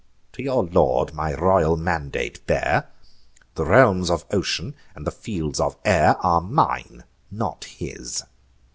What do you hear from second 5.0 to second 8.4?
the fields of air Are mine, not his.